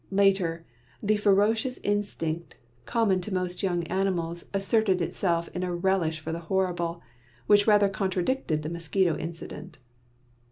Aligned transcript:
Later, 0.09 0.65
the 1.03 1.15
ferocious 1.15 1.77
instinct 1.83 2.55
common 2.87 3.21
to 3.21 3.31
most 3.31 3.61
young 3.61 3.83
animals 3.83 4.45
asserted 4.51 4.99
itself 4.99 5.47
in 5.49 5.61
a 5.61 5.75
relish 5.75 6.21
for 6.21 6.31
the 6.31 6.39
horrible, 6.49 7.03
which 7.45 7.67
rather 7.67 7.87
contradicted 7.87 8.63
the 8.63 8.69
mosquito 8.69 9.15
incident. 9.15 9.77